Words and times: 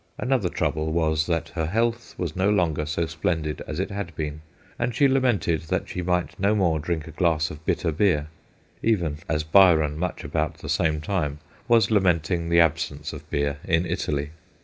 Ajiother 0.19 0.51
trouble 0.51 0.91
was 0.91 1.27
that 1.27 1.49
her 1.49 1.67
health 1.67 2.15
was 2.17 2.35
no 2.35 2.49
longer 2.49 2.87
so 2.87 3.05
splendid 3.05 3.61
as 3.67 3.79
it 3.79 3.91
had 3.91 4.15
been, 4.15 4.41
and 4.79 4.95
she 4.95 5.07
lamented 5.07 5.61
that 5.69 5.87
she 5.87 6.01
might 6.01 6.39
no 6.39 6.55
more 6.55 6.79
drink 6.79 7.05
a 7.05 7.11
glass 7.11 7.51
of 7.51 7.63
bitter 7.67 7.91
beer 7.91 8.25
even 8.81 9.19
as 9.29 9.43
Byron, 9.43 9.99
much 9.99 10.23
about 10.23 10.55
the 10.57 10.69
same 10.69 11.01
time, 11.01 11.37
was 11.67 11.91
lamenting 11.91 12.49
the 12.49 12.59
absence 12.59 13.13
of 13.13 13.29
beer 13.29 13.59
in 13.63 13.85
Italy. 13.85 14.31